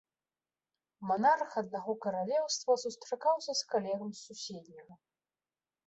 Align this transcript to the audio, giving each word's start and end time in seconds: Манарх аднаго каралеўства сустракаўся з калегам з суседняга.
Манарх 1.09 1.51
аднаго 1.61 1.93
каралеўства 2.07 2.79
сустракаўся 2.87 3.51
з 3.63 3.71
калегам 3.75 4.09
з 4.17 4.23
суседняга. 4.27 4.95